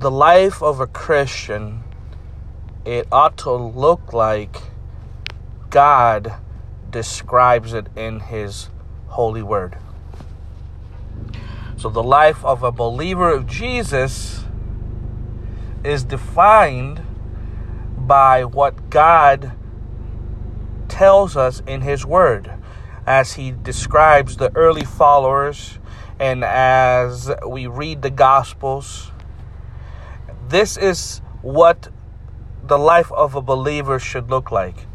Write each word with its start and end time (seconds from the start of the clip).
the 0.00 0.10
life 0.12 0.62
of 0.62 0.78
a 0.78 0.86
Christian, 0.86 1.82
it 2.84 3.08
ought 3.10 3.36
to 3.38 3.52
look 3.52 4.12
like 4.12 4.56
God 5.70 6.34
describes 6.88 7.72
it 7.74 7.88
in 7.96 8.20
His 8.20 8.70
holy 9.08 9.42
word. 9.42 9.76
So, 11.76 11.88
the 11.88 12.02
life 12.02 12.44
of 12.44 12.62
a 12.62 12.70
believer 12.70 13.28
of 13.28 13.48
Jesus 13.48 14.44
is 15.82 16.04
defined 16.04 17.02
by 17.96 18.44
what 18.44 18.90
God 18.90 19.52
tells 20.88 21.36
us 21.36 21.60
in 21.66 21.80
His 21.80 22.06
Word 22.06 22.52
as 23.04 23.32
He 23.32 23.50
describes 23.50 24.36
the 24.36 24.54
early 24.54 24.84
followers 24.84 25.80
and 26.20 26.44
as 26.44 27.32
we 27.44 27.66
read 27.66 28.02
the 28.02 28.10
Gospels. 28.10 29.10
This 30.48 30.78
is 30.78 31.20
what 31.42 31.88
the 32.64 32.78
life 32.78 33.12
of 33.12 33.34
a 33.34 33.42
believer 33.42 33.98
should 33.98 34.30
look 34.30 34.50
like. 34.50 34.86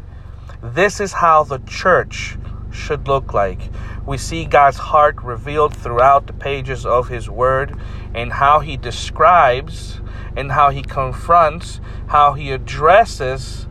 This 0.60 0.98
is 0.98 1.12
how 1.12 1.44
the 1.44 1.58
church 1.60 2.36
should 2.72 3.06
look 3.06 3.32
like. 3.32 3.60
We 4.04 4.18
see 4.18 4.46
God's 4.46 4.78
heart 4.78 5.22
revealed 5.22 5.72
throughout 5.76 6.26
the 6.26 6.32
pages 6.32 6.84
of 6.84 7.06
His 7.06 7.30
Word 7.30 7.78
and 8.16 8.32
how 8.32 8.58
He 8.60 8.76
describes 8.76 10.00
and 10.36 10.50
how 10.50 10.70
He 10.70 10.82
confronts, 10.82 11.80
how 12.08 12.32
He 12.32 12.50
addresses 12.50 13.68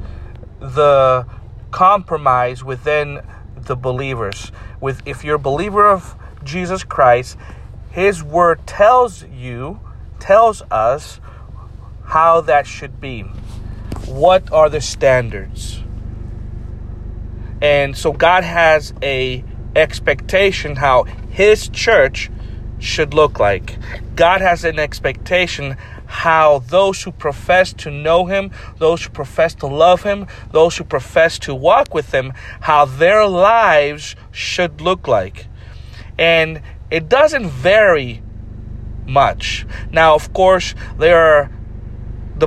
the 0.61 1.27
compromise 1.71 2.63
within 2.63 3.19
the 3.57 3.75
believers. 3.75 4.53
With 4.79 5.01
if 5.05 5.25
you're 5.25 5.35
a 5.35 5.39
believer 5.39 5.85
of 5.85 6.15
Jesus 6.45 6.85
Christ, 6.85 7.37
His 7.91 8.23
Word 8.23 8.65
tells 8.65 9.25
you, 9.25 9.81
tells 10.19 10.61
us 10.71 11.19
how 12.05 12.41
that 12.41 12.67
should 12.67 12.99
be. 12.99 13.21
What 14.05 14.51
are 14.51 14.69
the 14.69 14.81
standards? 14.81 15.81
And 17.61 17.97
so 17.97 18.11
God 18.11 18.43
has 18.43 18.93
a 19.01 19.43
expectation 19.75 20.75
how 20.75 21.03
his 21.29 21.69
church 21.69 22.29
should 22.79 23.13
look 23.13 23.39
like. 23.39 23.77
God 24.15 24.41
has 24.41 24.65
an 24.65 24.77
expectation 24.77 25.77
how 26.05 26.59
those 26.59 27.01
who 27.01 27.11
profess 27.11 27.73
to 27.73 27.89
know 27.89 28.25
him, 28.25 28.51
those 28.77 29.03
who 29.03 29.09
profess 29.09 29.55
to 29.55 29.67
love 29.67 30.03
him, 30.03 30.27
those 30.51 30.77
who 30.77 30.83
profess 30.83 31.39
to 31.39 31.55
walk 31.55 31.93
with 31.93 32.13
him, 32.13 32.33
how 32.61 32.85
their 32.85 33.25
lives 33.25 34.15
should 34.31 34.79
look 34.79 35.07
like. 35.07 35.47
And 36.19 36.61
it 36.91 37.09
doesn't 37.09 37.47
vary 37.47 38.21
much. 39.07 39.65
Now, 39.91 40.13
of 40.13 40.33
course, 40.33 40.75
there 40.99 41.17
are 41.17 41.51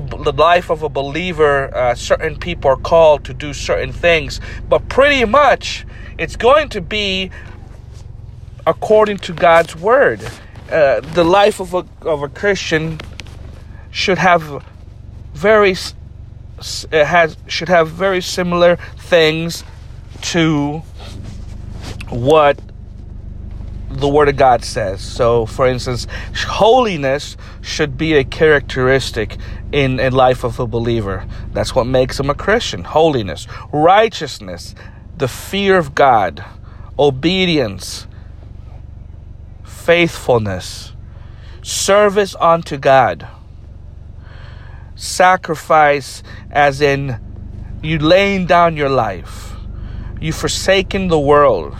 the, 0.00 0.16
the 0.30 0.32
life 0.32 0.70
of 0.70 0.82
a 0.82 0.88
believer, 0.88 1.74
uh, 1.74 1.94
certain 1.94 2.36
people 2.36 2.70
are 2.70 2.76
called 2.76 3.24
to 3.24 3.34
do 3.34 3.54
certain 3.54 3.92
things, 3.92 4.40
but 4.68 4.88
pretty 4.88 5.24
much 5.24 5.86
it's 6.18 6.36
going 6.36 6.68
to 6.70 6.80
be 6.80 7.30
according 8.66 9.18
to 9.18 9.32
God's 9.32 9.74
word. 9.76 10.20
Uh, 10.70 11.00
the 11.00 11.24
life 11.24 11.60
of 11.60 11.72
a, 11.74 11.86
of 12.02 12.22
a 12.22 12.28
Christian 12.28 13.00
should 13.90 14.18
have 14.18 14.64
very 15.32 15.74
has 16.90 17.36
should 17.46 17.68
have 17.68 17.88
very 17.88 18.20
similar 18.20 18.76
things 18.98 19.62
to 20.22 20.82
what 22.08 22.58
the 23.98 24.08
Word 24.08 24.28
of 24.28 24.36
God 24.36 24.64
says. 24.64 25.00
So, 25.00 25.46
for 25.46 25.66
instance, 25.66 26.06
holiness 26.34 27.36
should 27.60 27.96
be 27.96 28.14
a 28.14 28.24
characteristic 28.24 29.36
in 29.72 30.00
a 30.00 30.10
life 30.10 30.44
of 30.44 30.60
a 30.60 30.66
believer. 30.66 31.26
That's 31.52 31.74
what 31.74 31.86
makes 31.86 32.20
him 32.20 32.30
a 32.30 32.34
Christian. 32.34 32.84
Holiness, 32.84 33.46
righteousness, 33.72 34.74
the 35.16 35.28
fear 35.28 35.78
of 35.78 35.94
God, 35.94 36.44
obedience, 36.98 38.06
faithfulness, 39.64 40.92
service 41.62 42.34
unto 42.40 42.76
God, 42.76 43.26
sacrifice, 44.94 46.22
as 46.50 46.80
in 46.80 47.20
you 47.82 47.98
laying 47.98 48.46
down 48.46 48.76
your 48.76 48.88
life, 48.88 49.54
you 50.20 50.32
forsaking 50.32 51.08
the 51.08 51.20
world 51.20 51.76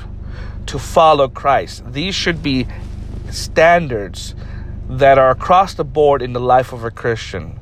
to 0.67 0.79
follow 0.79 1.29
Christ. 1.29 1.93
These 1.93 2.15
should 2.15 2.43
be 2.43 2.67
standards 3.31 4.35
that 4.89 5.19
are 5.19 5.31
across 5.31 5.75
the 5.75 5.85
board 5.85 6.23
in 6.23 6.33
the 6.33 6.41
life 6.41 6.73
of 6.73 6.85
a 6.85 6.91
Christian. 6.91 7.59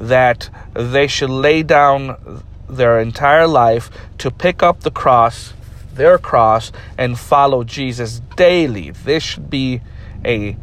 That 0.00 0.50
they 0.74 1.06
should 1.06 1.30
lay 1.30 1.62
down 1.62 2.42
their 2.68 3.00
entire 3.00 3.46
life 3.46 3.90
to 4.18 4.30
pick 4.30 4.62
up 4.62 4.80
the 4.80 4.90
cross, 4.90 5.54
their 5.92 6.18
cross, 6.18 6.72
and 6.98 7.18
follow 7.18 7.64
Jesus 7.64 8.20
daily. 8.36 8.90
This 8.90 9.22
should 9.22 9.50
be 9.50 9.80
a 10.24 10.56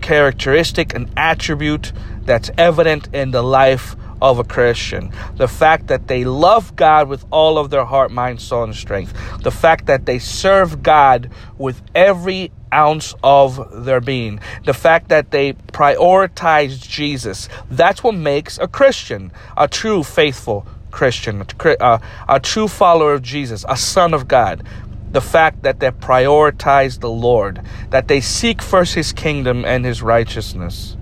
characteristic, 0.00 0.94
an 0.94 1.10
attribute 1.16 1.92
that's 2.22 2.50
evident 2.56 3.08
in 3.12 3.32
the 3.32 3.42
life 3.42 3.96
of 4.20 4.38
a 4.38 4.44
Christian. 4.44 5.12
The 5.36 5.48
fact 5.48 5.88
that 5.88 6.08
they 6.08 6.24
love 6.24 6.76
God 6.76 7.08
with 7.08 7.24
all 7.30 7.58
of 7.58 7.70
their 7.70 7.84
heart, 7.84 8.10
mind, 8.10 8.40
soul, 8.40 8.64
and 8.64 8.74
strength. 8.74 9.14
The 9.42 9.50
fact 9.50 9.86
that 9.86 10.06
they 10.06 10.18
serve 10.18 10.82
God 10.82 11.30
with 11.58 11.82
every 11.94 12.50
ounce 12.72 13.14
of 13.22 13.84
their 13.84 14.00
being. 14.00 14.40
The 14.64 14.74
fact 14.74 15.08
that 15.08 15.30
they 15.30 15.52
prioritize 15.52 16.80
Jesus. 16.80 17.48
That's 17.70 18.02
what 18.02 18.14
makes 18.14 18.58
a 18.58 18.68
Christian, 18.68 19.32
a 19.56 19.68
true 19.68 20.02
faithful 20.02 20.66
Christian, 20.90 21.44
a, 21.80 22.00
a 22.28 22.40
true 22.40 22.68
follower 22.68 23.12
of 23.12 23.22
Jesus, 23.22 23.64
a 23.68 23.76
son 23.76 24.14
of 24.14 24.28
God 24.28 24.66
the 25.12 25.20
fact 25.20 25.62
that 25.62 25.80
they 25.80 25.90
prioritize 25.90 27.00
the 27.00 27.08
Lord, 27.08 27.62
that 27.88 28.06
they 28.06 28.20
seek 28.20 28.60
first 28.60 28.94
His 28.94 29.12
kingdom 29.12 29.64
and 29.64 29.84
His 29.84 30.02
righteousness 30.02 30.96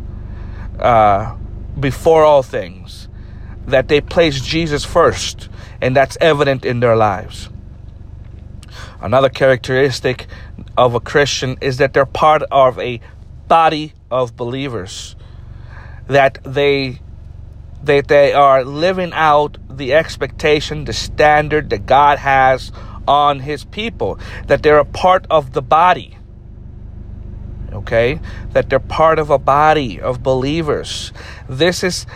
uh, 0.78 1.34
before 1.80 2.22
all 2.22 2.42
things 2.42 3.03
that 3.66 3.88
they 3.88 4.00
place 4.00 4.40
Jesus 4.40 4.84
first, 4.84 5.48
and 5.80 5.96
that's 5.96 6.16
evident 6.20 6.64
in 6.64 6.80
their 6.80 6.96
lives. 6.96 7.48
Another 9.00 9.28
characteristic 9.28 10.26
of 10.76 10.94
a 10.94 11.00
Christian 11.00 11.58
is 11.60 11.78
that 11.78 11.92
they're 11.92 12.06
part 12.06 12.42
of 12.50 12.78
a 12.78 13.00
body 13.48 13.92
of 14.10 14.36
believers, 14.36 15.16
that 16.08 16.38
they 16.44 17.00
that 17.82 18.08
they 18.08 18.32
are 18.32 18.64
living 18.64 19.12
out 19.12 19.58
the 19.68 19.92
expectation, 19.92 20.86
the 20.86 20.92
standard 20.92 21.68
that 21.70 21.84
God 21.84 22.18
has 22.18 22.72
on 23.06 23.40
his 23.40 23.64
people, 23.64 24.18
that 24.46 24.62
they're 24.62 24.78
a 24.78 24.84
part 24.86 25.26
of 25.28 25.52
the 25.52 25.60
body. 25.60 26.16
Okay? 27.72 28.20
That 28.52 28.70
they're 28.70 28.78
part 28.80 29.18
of 29.18 29.28
a 29.28 29.38
body 29.38 30.00
of 30.00 30.22
believers. 30.22 31.12
This 31.46 31.84
is 31.84 32.06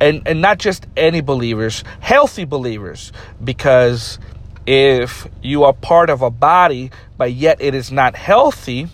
and 0.00 0.22
and 0.26 0.40
not 0.40 0.58
just 0.58 0.86
any 0.96 1.20
believers, 1.20 1.84
healthy 2.00 2.44
believers, 2.44 3.12
because 3.42 4.18
if 4.66 5.28
you 5.42 5.64
are 5.64 5.72
part 5.72 6.10
of 6.10 6.22
a 6.22 6.30
body 6.30 6.90
but 7.16 7.32
yet 7.32 7.60
it 7.60 7.74
is 7.74 7.90
not 7.90 8.16
healthy, 8.16 8.88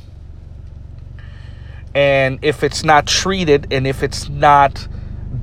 and 1.94 2.38
if 2.42 2.62
it's 2.62 2.84
not 2.84 3.06
treated 3.06 3.72
and 3.72 3.86
if 3.86 4.02
it's 4.02 4.28
not 4.28 4.88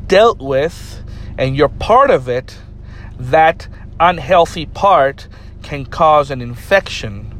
dealt 0.08 0.40
with 0.40 1.03
and 1.38 1.56
you're 1.56 1.69
part 1.69 2.09
of 2.09 2.28
it, 2.28 2.58
that 3.19 3.68
unhealthy 4.00 4.66
part 4.66 5.28
can 5.62 5.86
cause 5.86 6.31
an 6.31 6.42
infection. 6.42 7.36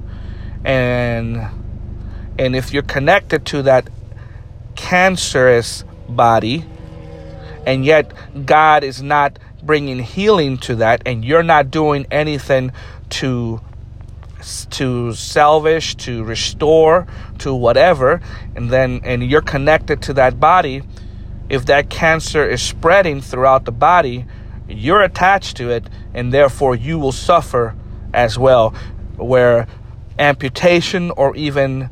And 0.64 1.48
and 2.38 2.56
if 2.56 2.74
you're 2.74 2.84
connected 2.84 3.46
to 3.48 3.62
that 3.64 3.90
cancerous 4.76 5.84
body 6.08 6.66
and 7.66 7.86
yet 7.86 8.12
God 8.46 8.84
is 8.84 9.02
not 9.02 9.40
bringing 9.64 10.00
healing 10.00 10.58
to 10.58 10.76
that, 10.76 11.02
and 11.06 11.24
you're 11.24 11.44
not 11.44 11.72
doing 11.72 12.06
anything 12.12 12.72
to 13.10 13.62
to 14.70 15.14
salvage, 15.14 15.98
to 15.98 16.24
restore, 16.24 17.06
to 17.40 17.54
whatever, 17.54 18.22
and 18.56 18.70
then 18.70 19.02
and 19.04 19.24
you're 19.24 19.42
connected 19.42 20.02
to 20.04 20.14
that 20.14 20.40
body, 20.40 20.82
if 21.50 21.66
that 21.66 21.90
cancer 21.90 22.48
is 22.48 22.62
spreading 22.62 23.22
throughout 23.22 23.66
the 23.66 23.72
body, 23.72 24.26
you're 24.68 25.02
attached 25.02 25.58
to 25.58 25.70
it, 25.72 25.90
and 26.14 26.32
therefore 26.34 26.76
you 26.76 26.98
will 27.00 27.12
suffer 27.12 27.76
as 28.14 28.38
well, 28.40 28.74
where 29.18 29.68
amputation 30.18 31.12
or 31.12 31.36
even 31.36 31.90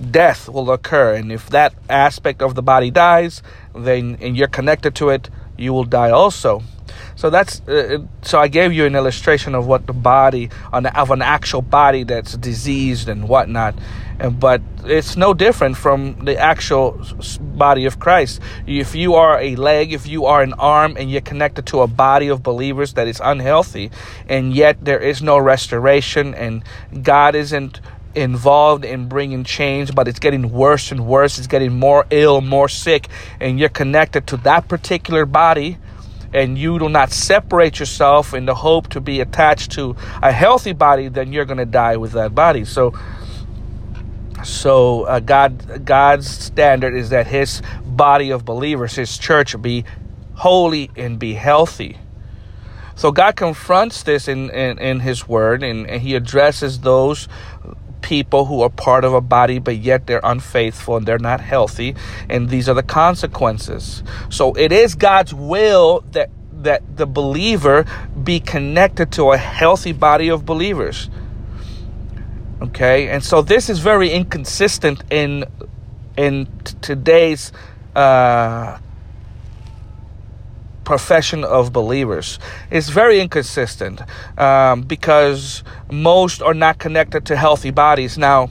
death 0.00 0.48
will 0.48 0.70
occur. 0.70 1.14
And 1.14 1.30
if 1.30 1.50
that 1.50 1.74
aspect 1.88 2.42
of 2.42 2.54
the 2.54 2.62
body 2.62 2.90
dies, 2.90 3.42
then 3.74 4.18
and 4.20 4.36
you're 4.36 4.48
connected 4.48 4.94
to 4.96 5.10
it, 5.10 5.30
you 5.56 5.72
will 5.72 5.84
die 5.84 6.10
also. 6.10 6.62
So 7.16 7.30
that's 7.30 7.60
uh, 7.68 7.98
so 8.22 8.38
I 8.38 8.48
gave 8.48 8.72
you 8.72 8.86
an 8.86 8.94
illustration 8.94 9.54
of 9.54 9.66
what 9.66 9.86
the 9.86 9.92
body 9.92 10.50
on 10.72 10.84
the, 10.84 10.98
of 10.98 11.10
an 11.10 11.22
actual 11.22 11.62
body 11.62 12.02
that's 12.02 12.36
diseased 12.36 13.08
and 13.08 13.28
whatnot, 13.28 13.74
and, 14.18 14.40
but 14.40 14.62
it's 14.84 15.16
no 15.16 15.34
different 15.34 15.76
from 15.76 16.24
the 16.24 16.36
actual 16.38 17.00
body 17.40 17.84
of 17.84 17.98
Christ. 17.98 18.40
If 18.66 18.94
you 18.94 19.14
are 19.14 19.38
a 19.38 19.54
leg, 19.56 19.92
if 19.92 20.06
you 20.06 20.24
are 20.24 20.42
an 20.42 20.54
arm, 20.54 20.96
and 20.96 21.10
you're 21.10 21.20
connected 21.20 21.66
to 21.66 21.82
a 21.82 21.86
body 21.86 22.28
of 22.28 22.42
believers 22.42 22.94
that 22.94 23.06
is 23.06 23.20
unhealthy, 23.22 23.90
and 24.28 24.54
yet 24.54 24.82
there 24.84 25.00
is 25.00 25.22
no 25.22 25.36
restoration, 25.36 26.34
and 26.34 26.64
God 27.02 27.34
isn't 27.34 27.80
involved 28.14 28.84
in 28.84 29.08
bringing 29.08 29.44
change, 29.44 29.94
but 29.94 30.08
it's 30.08 30.18
getting 30.18 30.50
worse 30.50 30.90
and 30.90 31.06
worse. 31.06 31.38
It's 31.38 31.46
getting 31.46 31.78
more 31.78 32.06
ill, 32.10 32.40
more 32.40 32.68
sick, 32.68 33.08
and 33.40 33.58
you're 33.58 33.68
connected 33.68 34.26
to 34.28 34.36
that 34.38 34.68
particular 34.68 35.26
body, 35.26 35.78
and 36.32 36.58
you 36.58 36.78
do 36.78 36.88
not 36.88 37.12
separate 37.12 37.78
yourself 37.78 38.34
in 38.34 38.46
the 38.46 38.54
hope 38.54 38.88
to 38.88 39.00
be 39.00 39.20
attached 39.20 39.72
to 39.72 39.96
a 40.22 40.32
healthy 40.32 40.72
body, 40.72 41.08
then 41.08 41.32
you're 41.32 41.44
going 41.44 41.58
to 41.58 41.66
die 41.66 41.96
with 41.96 42.12
that 42.12 42.34
body. 42.34 42.64
So, 42.64 42.94
so 44.44 45.02
uh, 45.04 45.20
God, 45.20 45.84
God's 45.84 46.28
standard 46.28 46.94
is 46.94 47.10
that 47.10 47.26
His 47.26 47.62
body 47.84 48.30
of 48.30 48.44
believers, 48.44 48.94
His 48.94 49.18
church, 49.18 49.60
be 49.60 49.84
holy 50.34 50.90
and 50.96 51.18
be 51.18 51.34
healthy. 51.34 51.98
So 52.94 53.12
God 53.12 53.34
confronts 53.34 54.02
this 54.02 54.28
in, 54.28 54.50
in, 54.50 54.78
in 54.78 55.00
His 55.00 55.26
Word, 55.26 55.62
and, 55.62 55.88
and 55.88 56.02
He 56.02 56.14
addresses 56.14 56.80
those 56.80 57.28
people 58.10 58.44
who 58.44 58.60
are 58.62 58.68
part 58.68 59.04
of 59.04 59.14
a 59.14 59.20
body, 59.20 59.60
but 59.60 59.76
yet 59.76 60.08
they're 60.08 60.20
unfaithful 60.24 60.96
and 60.96 61.06
they're 61.06 61.26
not 61.32 61.40
healthy. 61.40 61.94
And 62.28 62.48
these 62.48 62.68
are 62.68 62.74
the 62.74 62.82
consequences. 62.82 64.02
So 64.30 64.52
it 64.54 64.72
is 64.72 64.96
God's 64.96 65.32
will 65.32 66.02
that 66.10 66.28
that 66.64 66.82
the 66.96 67.06
believer 67.06 67.86
be 68.22 68.40
connected 68.40 69.12
to 69.12 69.30
a 69.30 69.36
healthy 69.38 69.92
body 69.92 70.28
of 70.28 70.44
believers. 70.44 71.08
Okay, 72.60 73.08
and 73.08 73.22
so 73.22 73.42
this 73.42 73.70
is 73.70 73.78
very 73.78 74.10
inconsistent 74.10 75.04
in 75.08 75.44
in 76.16 76.46
t- 76.64 76.74
today's 76.82 77.52
uh, 77.94 78.78
profession 80.90 81.44
of 81.44 81.72
believers. 81.72 82.40
It's 82.68 82.88
very 82.88 83.20
inconsistent 83.20 84.00
um, 84.36 84.82
because 84.82 85.62
most 85.88 86.42
are 86.42 86.52
not 86.52 86.80
connected 86.80 87.26
to 87.26 87.36
healthy 87.36 87.70
bodies. 87.70 88.18
Now, 88.18 88.50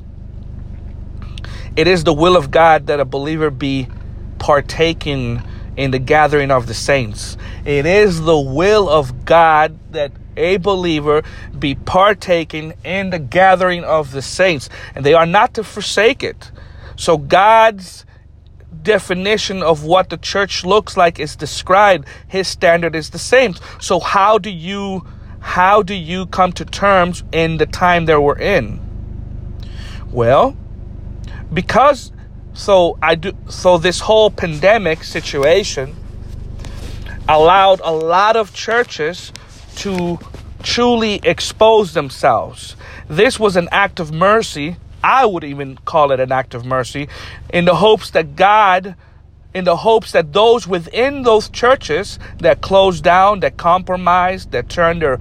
it 1.76 1.86
is 1.86 2.06
the 2.06 2.14
will 2.14 2.38
of 2.38 2.50
God 2.50 2.88
that 2.88 3.02
a 3.02 3.04
believer 3.04 3.52
be 3.52 3.90
partaking 4.38 5.44
in 5.76 5.92
the 5.92 6.00
gathering 6.00 6.50
of 6.50 6.68
the 6.68 6.74
saints. 6.74 7.36
It 7.66 7.86
is 7.86 8.22
the 8.22 8.40
will 8.40 8.88
of 8.88 9.26
God 9.26 9.78
that 9.92 10.14
a 10.38 10.56
believer 10.56 11.24
be 11.60 11.76
partaking 11.76 12.72
in 12.86 13.10
the 13.10 13.20
gathering 13.20 13.84
of 13.84 14.14
the 14.14 14.22
saints, 14.22 14.70
and 14.96 15.06
they 15.06 15.14
are 15.14 15.26
not 15.26 15.56
to 15.56 15.64
forsake 15.66 16.24
it. 16.24 16.54
So, 16.96 17.18
God's 17.18 18.06
definition 18.84 19.64
of 19.64 19.84
what 19.84 20.10
the 20.10 20.18
church 20.18 20.64
looks 20.66 20.98
like 20.98 21.20
is 21.20 21.36
described 21.36 22.08
his 22.28 22.48
standard 22.48 22.96
is 22.96 23.10
the 23.10 23.20
same. 23.20 23.56
So 23.80 24.00
how 24.00 24.38
do 24.38 24.50
you 24.50 25.06
how 25.40 25.84
do 25.84 25.94
you 25.94 26.26
come 26.26 26.52
to 26.54 26.66
terms 26.66 27.24
in 27.32 27.58
the 27.58 27.66
time 27.66 28.06
that 28.06 28.22
we're 28.22 28.40
in? 28.40 28.80
Well 30.12 30.58
because 31.52 32.12
so 32.54 32.98
i 33.02 33.16
do 33.16 33.32
so 33.50 33.78
this 33.78 34.02
whole 34.02 34.30
pandemic 34.30 35.04
situation 35.04 35.96
allowed 37.28 37.80
a 37.84 37.92
lot 37.92 38.36
of 38.36 38.54
churches 38.54 39.32
to 39.76 40.20
truly 40.64 41.22
expose 41.24 41.94
themselves. 41.94 42.76
This 43.08 43.40
was 43.40 43.56
an 43.56 43.70
act 43.72 44.00
of 44.00 44.12
mercy 44.12 44.76
I 45.04 45.26
would 45.26 45.44
even 45.44 45.78
call 45.86 46.12
it 46.12 46.20
an 46.20 46.32
act 46.32 46.54
of 46.54 46.66
mercy, 46.66 47.08
in 47.54 47.66
the 47.66 47.76
hopes 47.76 48.12
that 48.12 48.36
God, 48.36 48.96
in 49.54 49.64
the 49.64 49.78
hopes 49.78 50.12
that 50.12 50.34
those 50.34 50.68
within 50.68 51.24
those 51.24 51.50
churches 51.50 52.20
that 52.40 52.62
closed 52.62 53.04
down, 53.04 53.40
that 53.40 53.58
compromised, 53.58 54.52
that 54.52 54.70
turned 54.70 55.02
their, 55.02 55.20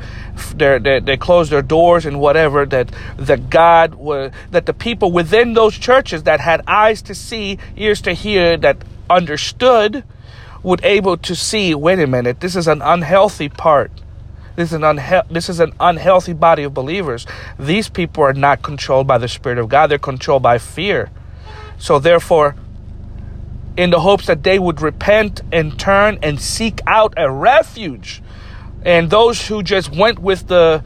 their, 0.54 0.78
their 0.78 1.00
they 1.00 1.16
closed 1.16 1.50
their 1.50 1.62
doors 1.62 2.04
and 2.04 2.20
whatever, 2.20 2.66
that 2.66 2.90
that 3.16 3.48
God 3.48 3.96
that 4.50 4.66
the 4.66 4.74
people 4.74 5.12
within 5.12 5.54
those 5.54 5.76
churches 5.78 6.24
that 6.24 6.40
had 6.40 6.62
eyes 6.66 7.00
to 7.02 7.14
see, 7.14 7.58
ears 7.76 8.02
to 8.02 8.12
hear, 8.12 8.56
that 8.58 8.76
understood, 9.08 10.04
would 10.62 10.84
able 10.84 11.16
to 11.16 11.34
see. 11.34 11.74
Wait 11.74 11.98
a 11.98 12.06
minute, 12.06 12.40
this 12.40 12.54
is 12.54 12.68
an 12.68 12.82
unhealthy 12.82 13.48
part 13.48 13.90
this 14.58 14.70
is 14.70 14.72
an 14.72 14.82
unhe- 14.82 15.28
this 15.28 15.48
is 15.48 15.60
an 15.60 15.72
unhealthy 15.78 16.32
body 16.32 16.64
of 16.64 16.74
believers. 16.74 17.28
These 17.60 17.88
people 17.88 18.24
are 18.24 18.32
not 18.32 18.60
controlled 18.60 19.06
by 19.06 19.16
the 19.16 19.28
Spirit 19.28 19.56
of 19.56 19.68
God. 19.68 19.86
They're 19.86 20.00
controlled 20.00 20.42
by 20.42 20.58
fear. 20.58 21.10
So 21.78 22.00
therefore, 22.00 22.56
in 23.76 23.90
the 23.90 24.00
hopes 24.00 24.26
that 24.26 24.42
they 24.42 24.58
would 24.58 24.80
repent 24.80 25.42
and 25.52 25.78
turn 25.78 26.18
and 26.24 26.40
seek 26.40 26.80
out 26.88 27.14
a 27.16 27.30
refuge. 27.30 28.20
And 28.84 29.10
those 29.10 29.46
who 29.46 29.62
just 29.62 29.94
went 29.94 30.18
with 30.18 30.48
the 30.48 30.82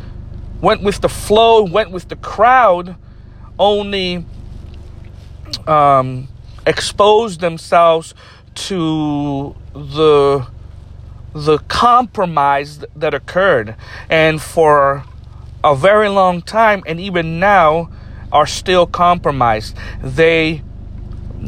went 0.60 0.82
with 0.82 1.00
the 1.00 1.08
flow, 1.08 1.64
went 1.64 1.92
with 1.92 2.10
the 2.10 2.16
crowd, 2.16 2.96
only 3.58 4.26
um, 5.66 6.28
exposed 6.66 7.40
themselves 7.40 8.14
to 8.54 9.56
the 9.72 10.46
the 11.34 11.58
compromise 11.58 12.84
that 12.96 13.14
occurred. 13.14 13.76
And 14.08 14.40
for 14.40 15.04
a 15.64 15.74
very 15.74 16.08
long 16.08 16.42
time 16.42 16.82
and 16.86 16.98
even 17.00 17.38
now 17.38 17.90
are 18.32 18.46
still 18.46 18.86
compromised. 18.86 19.76
They 20.02 20.62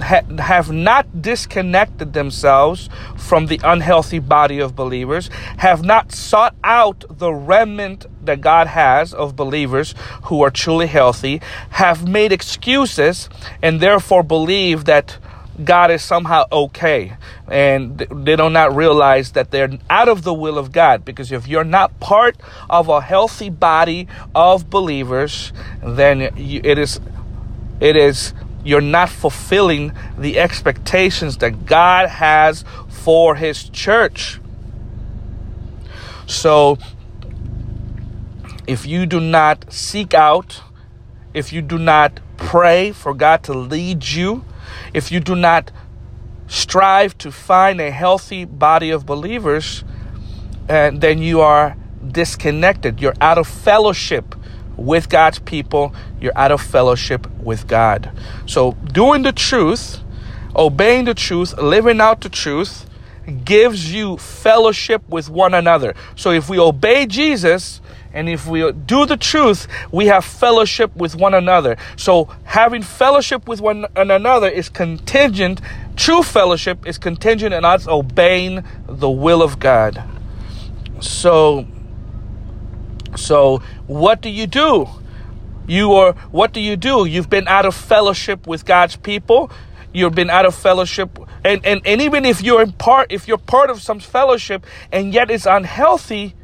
ha- 0.02 0.22
have 0.38 0.70
not 0.70 1.22
disconnected 1.22 2.12
themselves 2.12 2.88
from 3.16 3.46
the 3.46 3.60
unhealthy 3.64 4.18
body 4.18 4.58
of 4.58 4.76
believers 4.76 5.30
have 5.58 5.82
not 5.82 6.12
sought 6.12 6.54
out 6.62 7.04
the 7.08 7.32
remnant 7.32 8.06
that 8.24 8.40
God 8.40 8.66
has 8.66 9.14
of 9.14 9.36
believers 9.36 9.94
who 10.24 10.42
are 10.42 10.50
truly 10.50 10.86
healthy 10.86 11.40
have 11.70 12.06
made 12.06 12.32
excuses 12.32 13.28
and 13.62 13.80
therefore 13.80 14.22
believe 14.22 14.84
that 14.84 15.18
God 15.62 15.90
is 15.90 16.02
somehow 16.02 16.44
okay. 16.50 17.16
And 17.48 17.98
they 17.98 18.36
do 18.36 18.50
not 18.50 18.74
realize 18.74 19.32
that 19.32 19.50
they're 19.50 19.78
out 19.88 20.08
of 20.08 20.22
the 20.22 20.34
will 20.34 20.58
of 20.58 20.72
God. 20.72 21.04
Because 21.04 21.30
if 21.30 21.46
you're 21.46 21.64
not 21.64 22.00
part 22.00 22.36
of 22.68 22.88
a 22.88 23.00
healthy 23.00 23.50
body 23.50 24.08
of 24.34 24.68
believers, 24.68 25.52
then 25.82 26.22
it 26.22 26.78
is, 26.78 26.98
it 27.80 27.96
is, 27.96 28.34
you're 28.64 28.80
not 28.80 29.10
fulfilling 29.10 29.92
the 30.18 30.38
expectations 30.38 31.36
that 31.38 31.66
God 31.66 32.08
has 32.08 32.64
for 32.88 33.36
His 33.36 33.68
church. 33.68 34.40
So, 36.26 36.78
if 38.66 38.86
you 38.86 39.04
do 39.04 39.20
not 39.20 39.70
seek 39.70 40.14
out, 40.14 40.62
if 41.34 41.52
you 41.52 41.60
do 41.60 41.78
not 41.78 42.20
pray 42.38 42.92
for 42.92 43.12
God 43.12 43.42
to 43.44 43.52
lead 43.52 44.06
you, 44.08 44.44
if 44.92 45.10
you 45.12 45.20
do 45.20 45.34
not 45.34 45.70
strive 46.46 47.16
to 47.18 47.32
find 47.32 47.80
a 47.80 47.90
healthy 47.90 48.44
body 48.44 48.90
of 48.90 49.06
believers, 49.06 49.84
and 50.68 51.00
then 51.00 51.18
you 51.18 51.40
are 51.40 51.76
disconnected. 52.06 53.00
You're 53.00 53.14
out 53.20 53.38
of 53.38 53.46
fellowship 53.46 54.34
with 54.76 55.08
God's 55.08 55.38
people. 55.38 55.94
You're 56.20 56.36
out 56.36 56.52
of 56.52 56.60
fellowship 56.60 57.26
with 57.38 57.66
God. 57.66 58.10
So, 58.46 58.72
doing 58.92 59.22
the 59.22 59.32
truth, 59.32 60.00
obeying 60.54 61.06
the 61.06 61.14
truth, 61.14 61.56
living 61.58 62.00
out 62.00 62.20
the 62.20 62.28
truth 62.28 62.86
gives 63.44 63.92
you 63.92 64.16
fellowship 64.16 65.02
with 65.08 65.30
one 65.30 65.54
another. 65.54 65.94
So, 66.16 66.30
if 66.30 66.48
we 66.48 66.58
obey 66.58 67.06
Jesus, 67.06 67.80
and 68.14 68.28
if 68.28 68.46
we 68.46 68.70
do 68.70 69.06
the 69.06 69.16
truth, 69.16 69.66
we 69.90 70.06
have 70.06 70.24
fellowship 70.24 70.94
with 70.94 71.16
one 71.16 71.34
another. 71.34 71.76
So 71.96 72.26
having 72.44 72.82
fellowship 72.82 73.48
with 73.48 73.60
one 73.60 73.86
another 73.96 74.48
is 74.48 74.68
contingent, 74.68 75.60
true 75.96 76.22
fellowship 76.22 76.86
is 76.86 76.96
contingent 76.96 77.52
on 77.52 77.64
us 77.64 77.88
obeying 77.88 78.64
the 78.86 79.10
will 79.10 79.42
of 79.42 79.58
God. 79.58 80.00
So, 81.00 81.66
so 83.16 83.58
what 83.88 84.22
do 84.22 84.30
you 84.30 84.46
do? 84.46 84.88
You 85.66 85.94
are, 85.94 86.12
what 86.30 86.52
do 86.52 86.60
you 86.60 86.76
do? 86.76 87.06
You've 87.06 87.30
been 87.30 87.48
out 87.48 87.66
of 87.66 87.74
fellowship 87.74 88.46
with 88.46 88.64
God's 88.64 88.94
people. 88.94 89.50
You've 89.92 90.14
been 90.14 90.30
out 90.30 90.46
of 90.46 90.54
fellowship. 90.54 91.18
And, 91.44 91.64
and, 91.66 91.82
and 91.86 92.02
even 92.02 92.24
if 92.24 92.42
you're 92.42 92.62
in 92.62 92.72
part, 92.72 93.12
if 93.12 93.28
you're 93.28 93.38
part 93.38 93.70
of 93.70 93.82
some 93.82 94.00
fellowship 94.00 94.66
and 94.92 95.14
yet 95.14 95.30
it's 95.30 95.46
unhealthy, 95.46 96.34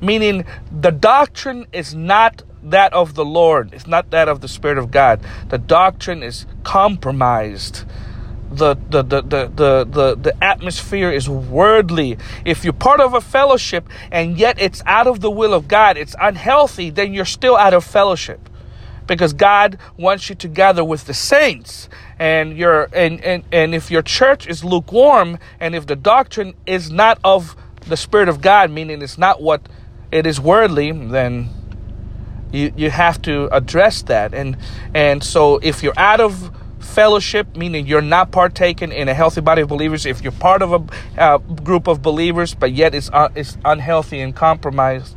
meaning 0.00 0.44
the 0.72 0.92
doctrine 0.92 1.66
is 1.72 1.94
not 1.94 2.42
that 2.62 2.92
of 2.94 3.14
the 3.14 3.24
Lord, 3.24 3.74
it's 3.74 3.86
not 3.86 4.10
that 4.12 4.28
of 4.28 4.40
the 4.42 4.48
Spirit 4.48 4.78
of 4.78 4.90
God. 4.90 5.20
The 5.50 5.58
doctrine 5.58 6.22
is 6.22 6.46
compromised. 6.64 7.84
the 8.50 8.76
the, 8.90 9.02
the, 9.02 9.22
the, 9.22 9.52
the, 9.54 9.86
the, 9.90 10.16
the 10.16 10.44
atmosphere 10.44 11.10
is 11.10 11.28
worldly. 11.28 12.18
If 12.44 12.64
you're 12.64 12.72
part 12.72 13.00
of 13.00 13.14
a 13.14 13.20
fellowship 13.20 13.88
and 14.10 14.38
yet 14.38 14.60
it's 14.60 14.82
out 14.86 15.06
of 15.06 15.20
the 15.20 15.30
will 15.30 15.54
of 15.54 15.68
God, 15.68 15.96
it's 15.96 16.16
unhealthy, 16.20 16.90
then 16.90 17.14
you're 17.14 17.24
still 17.24 17.56
out 17.56 17.74
of 17.74 17.84
fellowship. 17.84 18.50
Because 19.06 19.34
God 19.34 19.78
wants 19.98 20.30
you 20.30 20.36
to 20.36 20.48
gather 20.48 20.84
with 20.84 21.06
the 21.06 21.14
saints. 21.14 21.88
And 22.18 22.56
your 22.56 22.88
and, 22.92 23.22
and, 23.22 23.44
and 23.52 23.74
if 23.74 23.90
your 23.90 24.02
church 24.02 24.46
is 24.46 24.64
lukewarm 24.64 25.38
and 25.60 25.74
if 25.74 25.86
the 25.86 25.96
doctrine 25.96 26.54
is 26.66 26.90
not 26.90 27.18
of 27.22 27.56
the 27.86 27.96
Spirit 27.96 28.28
of 28.28 28.40
God, 28.40 28.70
meaning 28.70 29.02
it's 29.02 29.18
not 29.18 29.42
what 29.42 29.60
it 30.10 30.26
is 30.26 30.40
worldly, 30.40 30.92
then 30.92 31.50
you, 32.52 32.72
you 32.76 32.90
have 32.90 33.20
to 33.22 33.54
address 33.54 34.02
that. 34.02 34.32
And 34.32 34.56
and 34.94 35.22
so 35.22 35.58
if 35.62 35.82
you're 35.82 35.98
out 35.98 36.20
of 36.20 36.50
fellowship, 36.86 37.56
meaning 37.56 37.86
you're 37.86 38.00
not 38.00 38.30
partaking 38.30 38.92
in 38.92 39.08
a 39.08 39.14
healthy 39.14 39.40
body 39.40 39.62
of 39.62 39.68
believers. 39.68 40.06
If 40.06 40.22
you're 40.22 40.32
part 40.32 40.62
of 40.62 40.72
a 40.72 41.20
uh, 41.20 41.38
group 41.38 41.88
of 41.88 42.00
believers, 42.00 42.54
but 42.54 42.72
yet 42.72 42.94
it's, 42.94 43.10
uh, 43.12 43.28
it's 43.34 43.58
unhealthy 43.64 44.20
and 44.20 44.34
compromised, 44.34 45.16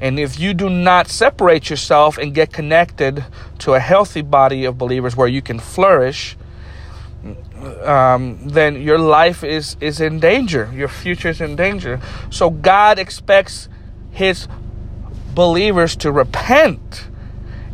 and 0.00 0.18
if 0.18 0.38
you 0.38 0.54
do 0.54 0.70
not 0.70 1.08
separate 1.08 1.70
yourself 1.70 2.18
and 2.18 2.34
get 2.34 2.52
connected 2.52 3.24
to 3.60 3.74
a 3.74 3.80
healthy 3.80 4.22
body 4.22 4.64
of 4.64 4.78
believers 4.78 5.16
where 5.16 5.28
you 5.28 5.42
can 5.42 5.58
flourish, 5.58 6.36
um, 7.82 8.38
then 8.48 8.80
your 8.80 8.98
life 8.98 9.42
is, 9.42 9.76
is 9.80 10.00
in 10.00 10.20
danger. 10.20 10.70
Your 10.72 10.88
future 10.88 11.30
is 11.30 11.40
in 11.40 11.56
danger. 11.56 12.00
So 12.30 12.50
God 12.50 12.98
expects 12.98 13.68
His 14.12 14.46
believers 15.34 15.96
to 15.96 16.12
repent 16.12 17.08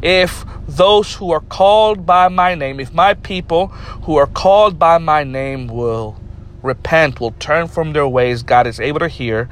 if 0.02 0.45
those 0.66 1.14
who 1.14 1.31
are 1.31 1.40
called 1.40 2.07
by 2.07 2.28
my 2.28 2.54
name, 2.54 2.81
if 2.81 2.93
my 2.93 3.14
people 3.14 3.69
who 4.04 4.16
are 4.16 4.26
called 4.26 4.78
by 4.78 4.99
my 4.99 5.25
name 5.25 5.66
will 5.66 6.21
repent, 6.62 7.21
will 7.21 7.33
turn 7.33 7.69
from 7.69 7.93
their 7.93 8.09
ways, 8.09 8.43
God 8.43 8.66
is 8.66 8.81
able 8.81 9.00
to 9.00 9.09
hear 9.09 9.49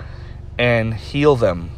and 0.59 0.95
heal 0.95 1.37
them. 1.37 1.71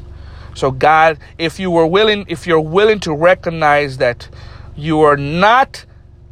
So 0.55 0.71
God, 0.71 1.19
if 1.39 1.59
you 1.59 1.71
were 1.71 1.87
willing, 1.87 2.25
if 2.29 2.47
you're 2.47 2.61
willing 2.61 3.01
to 3.01 3.15
recognize 3.15 3.99
that 3.99 4.29
you 4.77 5.01
are 5.01 5.17
not 5.17 5.85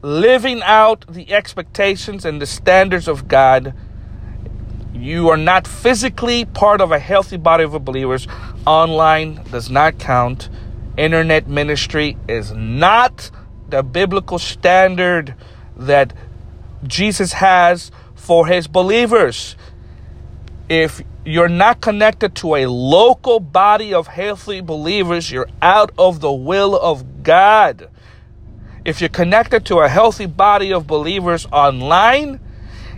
living 0.02 0.62
out 0.62 1.04
the 1.08 1.32
expectations 1.32 2.24
and 2.24 2.40
the 2.40 2.46
standards 2.46 3.08
of 3.08 3.28
God, 3.28 3.74
you 4.94 5.28
are 5.28 5.36
not 5.36 5.66
physically 5.66 6.44
part 6.44 6.80
of 6.80 6.92
a 6.92 6.98
healthy 6.98 7.36
body 7.36 7.64
of 7.64 7.84
believers. 7.84 8.26
Online 8.66 9.42
does 9.50 9.70
not 9.70 9.98
count 9.98 10.48
internet 10.96 11.48
ministry 11.48 12.16
is 12.28 12.52
not 12.52 13.30
the 13.68 13.82
biblical 13.82 14.38
standard 14.38 15.34
that 15.76 16.12
Jesus 16.84 17.34
has 17.34 17.90
for 18.14 18.46
his 18.46 18.66
believers. 18.66 19.56
If 20.68 21.02
you're 21.24 21.48
not 21.48 21.80
connected 21.80 22.34
to 22.36 22.56
a 22.56 22.66
local 22.66 23.40
body 23.40 23.94
of 23.94 24.08
healthy 24.08 24.60
believers, 24.60 25.30
you're 25.30 25.48
out 25.60 25.92
of 25.96 26.20
the 26.20 26.32
will 26.32 26.78
of 26.78 27.22
God. 27.22 27.88
If 28.84 29.00
you're 29.00 29.10
connected 29.10 29.64
to 29.66 29.78
a 29.78 29.88
healthy 29.88 30.26
body 30.26 30.72
of 30.72 30.86
believers 30.86 31.46
online, 31.52 32.40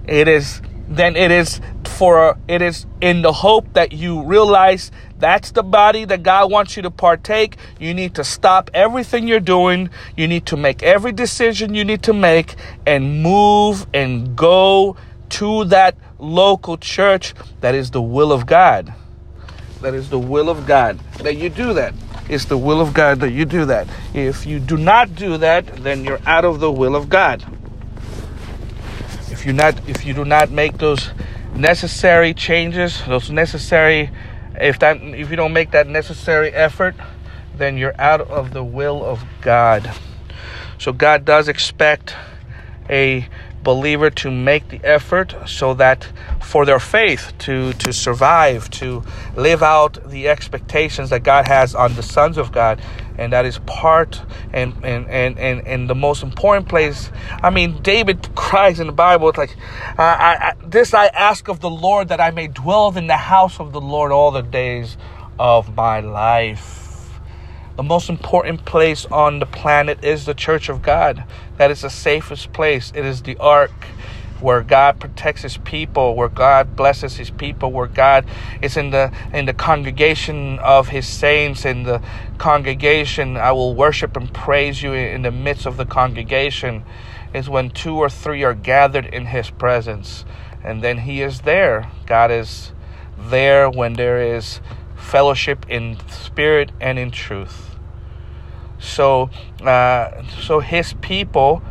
it 0.07 0.29
is 0.29 0.63
then 0.89 1.17
it 1.17 1.31
is 1.31 1.61
for 1.85 2.39
it 2.49 2.61
is 2.61 2.87
in 3.01 3.23
the 3.23 3.33
hope 3.33 3.73
that 3.75 3.93
you 3.93 4.23
realize 4.23 4.91
that's 5.19 5.53
the 5.53 5.63
body 5.63 6.05
that 6.05 6.23
God 6.23 6.51
wants 6.51 6.77
you 6.77 6.83
to 6.83 6.91
partake. 6.91 7.57
You 7.79 7.95
need 7.95 8.15
to 8.17 8.25
stop 8.25 8.71
everything 8.75 9.29
you're 9.29 9.41
doing. 9.41 9.91
You 10.17 10.29
need 10.29 10.47
to 10.47 10.57
make 10.57 10.83
every 10.83 11.13
decision 11.13 11.75
you 11.75 11.85
need 11.85 12.03
to 12.03 12.13
make 12.13 12.57
and 12.87 13.23
move 13.23 13.87
and 13.95 14.37
go 14.37 14.97
to 15.31 15.65
that 15.67 15.97
local 16.25 16.77
church 16.77 17.35
that 17.61 17.75
is 17.75 17.91
the 17.91 18.03
will 18.03 18.33
of 18.33 18.47
God. 18.47 18.93
That 19.83 19.95
is 19.95 20.11
the 20.11 20.19
will 20.19 20.49
of 20.49 20.67
God 20.67 20.99
that 21.19 21.37
you 21.37 21.51
do 21.51 21.75
that. 21.75 21.95
It's 22.29 22.47
the 22.47 22.57
will 22.57 22.81
of 22.81 22.95
God 22.95 23.21
that 23.21 23.33
you 23.33 23.45
do 23.45 23.67
that. 23.67 23.87
If 24.15 24.47
you 24.47 24.59
do 24.59 24.77
not 24.77 25.15
do 25.15 25.37
that, 25.39 25.67
then 25.85 26.05
you're 26.05 26.21
out 26.27 26.45
of 26.45 26.59
the 26.59 26.73
will 26.73 26.97
of 26.97 27.09
God. 27.09 27.45
If 29.31 29.45
you 29.45 29.53
not 29.53 29.89
if 29.89 30.07
you 30.07 30.15
do 30.15 30.25
not 30.25 30.51
make 30.51 30.79
those 30.79 31.11
necessary 31.55 32.33
changes, 32.33 33.05
those 33.07 33.31
necessary 33.31 34.11
if 34.55 34.79
that 34.79 35.03
if 35.03 35.31
you 35.31 35.37
don't 35.37 35.53
make 35.53 35.73
that 35.73 35.87
necessary 35.87 36.51
effort, 36.53 36.95
then 37.57 37.77
you're 37.77 38.01
out 38.01 38.23
of 38.23 38.53
the 38.53 38.65
will 38.65 39.05
of 39.05 39.23
God. 39.43 39.93
So 40.79 40.93
God 40.93 41.25
does 41.25 41.49
expect 41.49 42.15
a 42.89 43.29
believer 43.65 44.11
to 44.11 44.31
make 44.31 44.69
the 44.69 44.81
effort 44.85 45.35
so 45.47 45.75
that 45.75 46.09
for 46.41 46.65
their 46.65 46.79
faith 46.79 47.33
to 47.39 47.73
to 47.75 47.93
survive 47.93 48.71
to 48.71 49.03
live 49.37 49.63
out 49.63 49.99
the 50.09 50.29
expectations 50.29 51.11
that 51.11 51.25
God 51.25 51.49
has 51.49 51.75
on 51.75 51.95
the 51.95 52.03
sons 52.03 52.39
of 52.39 52.53
God. 52.53 52.81
And 53.17 53.33
that 53.33 53.45
is 53.47 53.59
part 53.61 54.23
and 54.53 54.75
and 54.85 55.09
and 55.09 55.39
and, 55.39 55.67
and 55.67 55.91
the 55.91 55.95
most 55.95 56.23
important 56.23 56.69
place. 56.69 57.11
I 57.43 57.51
mean 57.51 57.81
David 57.83 58.35
cries 58.35 58.79
in 58.79 58.87
the 58.87 58.93
Bible 58.93 59.29
it's 59.31 59.39
like 59.39 59.57
I, 59.99 60.53
I, 60.53 60.55
this 60.65 60.95
I 60.95 61.07
ask 61.07 61.49
of 61.49 61.61
the 61.61 61.71
Lord 61.71 62.09
that 62.09 62.21
I 62.21 62.31
may 62.31 62.49
dwell 62.49 62.97
in 62.97 63.07
the 63.07 63.17
house 63.17 63.59
of 63.59 63.73
the 63.73 63.81
Lord 63.81 64.13
all 64.13 64.31
the 64.31 64.43
days 64.43 64.97
of 65.39 65.75
my 65.75 66.01
life 66.01 66.84
the 67.77 67.83
most 67.83 68.09
important 68.09 68.65
place 68.65 69.05
on 69.07 69.41
the 69.41 69.47
planet 69.47 70.05
is 70.05 70.27
the 70.27 70.35
church 70.35 70.69
of 70.69 70.83
God. 70.83 71.25
That 71.57 71.71
is 71.71 71.83
the 71.83 71.91
safest 71.91 72.53
place. 72.53 72.93
It 72.95 73.05
is 73.05 73.23
the 73.23 73.37
ark 73.39 73.73
where 74.41 74.63
God 74.63 75.01
protects 75.01 75.43
his 75.43 75.57
people, 75.59 76.15
where 76.15 76.29
God 76.29 76.77
blesses 76.77 77.17
his 77.17 77.31
people, 77.31 77.73
where 77.73 77.87
God 77.87 78.27
is 78.61 78.77
in 78.77 78.91
the 78.91 79.13
in 79.33 79.47
the 79.47 79.55
congregation 79.55 80.59
of 80.59 80.89
his 80.89 81.07
saints 81.07 81.65
in 81.65 81.85
the 81.85 82.03
congregation 82.39 83.37
I 83.37 83.53
will 83.53 83.75
worship 83.75 84.17
and 84.17 84.33
praise 84.33 84.83
you 84.83 84.93
in 84.93 85.23
the 85.23 85.31
midst 85.31 85.67
of 85.67 85.77
the 85.77 85.87
congregation 85.87 86.85
is 87.33 87.49
when 87.49 87.71
two 87.71 87.97
or 87.97 88.11
three 88.11 88.45
are 88.45 88.55
gathered 88.55 89.07
in 89.07 89.27
his 89.27 89.51
presence 89.51 90.25
and 90.63 90.83
then 90.83 90.99
he 90.99 91.23
is 91.23 91.41
there. 91.41 91.91
God 92.07 92.31
is 92.31 92.73
there 93.19 93.71
when 93.71 93.95
there 93.95 94.21
is 94.37 94.61
fellowship 95.05 95.67
in 95.69 95.99
spirit 96.09 96.73
and 96.81 96.99
in 96.99 97.11
truth. 97.11 97.77
So, 98.79 99.31
uh, 99.63 100.23
so 100.43 100.61
his 100.61 100.95
people, 100.95 101.63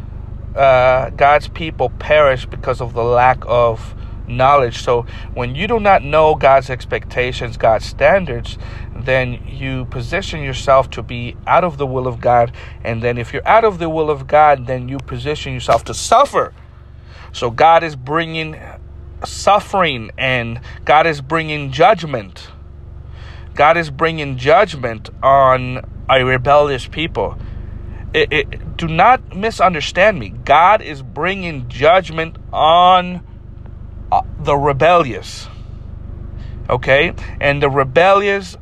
uh, 0.56 1.10
God's 1.12 1.48
people, 1.48 1.90
perish 1.90 2.46
because 2.46 2.80
of 2.82 2.94
the 2.94 3.04
lack 3.04 3.44
of 3.46 3.96
knowledge. 4.28 4.82
So, 4.82 5.06
when 5.34 5.56
you 5.56 5.68
do 5.68 5.80
not 5.80 6.04
know 6.04 6.36
God's 6.36 6.70
expectations, 6.70 7.58
God's 7.58 7.86
standards, 7.86 8.58
then 8.96 9.44
you 9.48 9.86
position 9.86 10.42
yourself 10.42 10.90
to 10.92 11.04
be 11.04 11.36
out 11.46 11.64
of 11.64 11.78
the 11.78 11.86
will 11.86 12.08
of 12.08 12.22
God. 12.22 12.52
And 12.84 13.02
then, 13.02 13.18
if 13.18 13.34
you're 13.34 13.48
out 13.48 13.64
of 13.66 13.80
the 13.80 13.90
will 13.90 14.10
of 14.10 14.28
God, 14.28 14.68
then 14.68 14.88
you 14.88 14.98
position 14.98 15.54
yourself 15.54 15.84
to 15.86 15.94
suffer. 15.94 16.54
So, 17.32 17.52
God 17.52 17.84
is 17.84 17.96
bringing 17.96 18.58
suffering 19.26 20.12
and 20.18 20.60
God 20.86 21.08
is 21.08 21.22
bringing 21.22 21.72
judgment 21.72 22.50
God 23.56 23.78
is 23.78 23.90
bringing 23.90 24.38
judgment 24.38 25.10
on 25.22 25.82
a 26.10 26.24
rebellious 26.24 26.88
people. 26.88 27.38
It, 28.14 28.32
it, 28.32 28.78
do 28.78 28.88
not 28.88 29.36
misunderstand 29.36 30.20
me. 30.20 30.30
God 30.30 30.82
is 30.82 31.02
bringing 31.02 31.68
judgment 31.68 32.38
on 32.52 33.26
uh, 34.12 34.22
the 34.40 34.56
rebellious. 34.56 35.48
Okay? 36.70 37.14
And 37.40 37.62
the 37.62 37.70
rebellious 37.70 38.58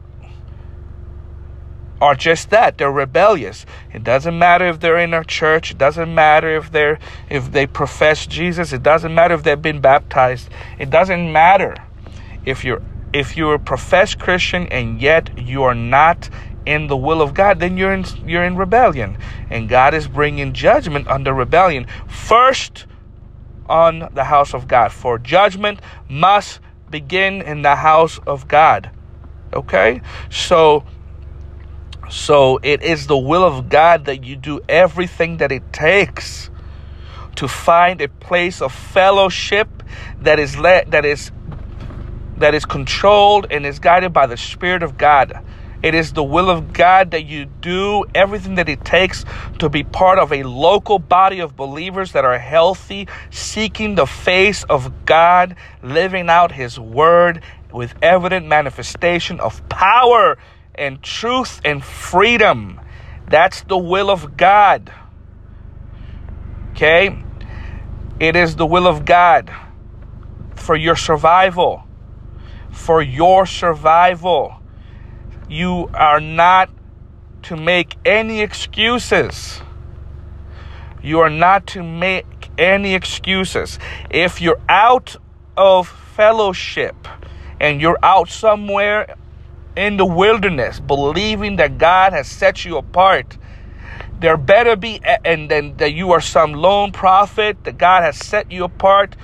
are 2.02 2.16
just 2.16 2.50
that 2.50 2.80
they're 2.80 2.92
rebellious 2.92 3.64
it 3.94 4.04
doesn't 4.04 4.38
matter 4.38 4.68
if 4.68 4.80
they're 4.80 4.98
in 4.98 5.14
a 5.14 5.24
church 5.24 5.70
it 5.70 5.78
doesn't 5.78 6.14
matter 6.14 6.58
if 6.58 6.72
they're 6.72 6.98
if 7.30 7.52
they 7.52 7.68
profess 7.68 8.26
jesus 8.26 8.74
it 8.74 8.82
doesn't 8.82 9.14
matter 9.14 9.36
if 9.36 9.44
they've 9.44 9.62
been 9.62 9.80
baptized 9.80 10.50
it 10.80 10.90
doesn't 10.90 11.32
matter 11.32 11.76
if 12.44 12.64
you're 12.64 12.82
if 13.14 13.36
you're 13.36 13.56
a 13.56 13.60
professed 13.60 14.20
Christian 14.20 14.68
and 14.68 15.02
yet 15.02 15.38
you 15.38 15.64
are 15.64 15.76
not 15.76 16.30
in 16.66 16.88
the 16.88 16.98
will 16.98 17.22
of 17.22 17.34
God, 17.34 17.60
then 17.60 17.78
you're 17.78 17.94
in 17.94 18.06
you're 18.26 18.44
in 18.44 18.56
rebellion, 18.56 19.18
and 19.50 19.68
God 19.68 19.94
is 19.94 20.08
bringing 20.08 20.54
judgment 20.54 21.08
the 21.24 21.34
rebellion 21.34 21.88
first 22.08 22.86
on 23.68 24.10
the 24.14 24.26
house 24.26 24.54
of 24.54 24.68
God. 24.68 24.92
For 24.92 25.18
judgment 25.18 25.80
must 26.10 26.60
begin 26.90 27.42
in 27.42 27.62
the 27.62 27.76
house 27.76 28.20
of 28.28 28.48
God. 28.48 28.92
Okay, 29.54 30.02
so 30.30 30.84
so 32.10 32.60
it 32.62 32.84
is 32.84 33.08
the 33.08 33.18
will 33.18 33.44
of 33.44 33.70
God 33.70 34.06
that 34.06 34.24
you 34.24 34.36
do 34.36 34.62
everything 34.70 35.38
that 35.38 35.52
it 35.52 35.74
takes 35.74 36.50
to 37.36 37.48
find 37.48 38.02
a 38.02 38.08
place 38.08 38.62
of 38.62 38.72
fellowship 38.72 39.84
that 40.22 40.40
is 40.40 40.58
let 40.58 40.92
that 40.92 41.06
is 41.06 41.32
that 42.42 42.54
is 42.54 42.66
controlled 42.66 43.48
and 43.50 43.66
is 43.66 43.80
guided 43.80 44.14
by 44.14 44.28
the 44.28 44.38
Spirit 44.38 44.84
of 44.84 44.98
God. 44.98 45.44
It 45.84 45.96
is 45.96 46.14
the 46.14 46.24
will 46.24 46.50
of 46.50 46.74
God 46.74 47.12
that 47.12 47.24
you 47.24 47.46
do 47.46 48.06
everything 48.14 48.56
that 48.56 48.70
it 48.70 48.86
takes 48.86 49.26
to 49.60 49.68
be 49.68 49.84
part 49.84 50.20
of 50.20 50.32
a 50.32 50.44
local 50.44 51.00
body 51.00 51.40
of 51.40 51.56
believers 51.56 52.12
that 52.12 52.24
are 52.24 52.38
healthy, 52.38 53.08
seeking 53.32 53.96
the 53.96 54.06
face 54.06 54.64
of 54.64 55.06
God, 55.06 55.56
living 55.82 56.30
out 56.30 56.52
His 56.52 56.80
word 56.80 57.42
with 57.74 57.96
evident 58.02 58.46
manifestation 58.46 59.40
of 59.40 59.68
power 59.70 60.38
and 60.76 61.02
truth 61.02 61.62
and 61.66 61.84
freedom. 61.84 62.80
That's 63.28 63.62
the 63.64 63.78
will 63.78 64.12
of 64.12 64.38
God. 64.38 64.94
Okay? 66.72 67.24
It 68.20 68.36
is 68.36 68.56
the 68.56 68.68
will 68.68 68.86
of 68.86 69.04
God 69.06 69.52
for 70.56 70.76
your 70.76 70.96
survival. 70.96 71.84
For 72.72 73.02
your 73.02 73.46
survival. 73.46 74.62
You 75.50 75.90
are 75.94 76.20
not 76.20 76.70
to 77.44 77.56
make 77.56 77.96
any 78.06 78.42
excuses. 78.42 79.62
You 81.04 81.20
are 81.20 81.30
not 81.30 81.68
to 81.68 81.84
make 81.84 82.50
any 82.58 82.94
excuses. 82.94 83.80
If 84.10 84.42
you're 84.42 84.62
out 84.70 85.16
of 85.58 85.88
fellowship 85.88 86.96
and 87.60 87.82
you're 87.82 88.00
out 88.04 88.30
somewhere 88.30 89.16
in 89.76 89.98
the 89.98 90.06
wilderness 90.06 90.80
believing 90.80 91.56
that 91.58 91.78
God 91.78 92.14
has 92.14 92.28
set 92.28 92.66
you 92.66 92.78
apart, 92.78 93.38
there 94.20 94.38
better 94.38 94.76
be, 94.76 95.02
and 95.26 95.50
then 95.50 95.78
that 95.78 95.94
you 95.94 96.12
are 96.12 96.22
some 96.22 96.54
lone 96.54 96.92
prophet, 96.92 97.64
that 97.64 97.80
God 97.80 98.04
has 98.04 98.18
set 98.18 98.52
you 98.52 98.64
apart. 98.66 99.16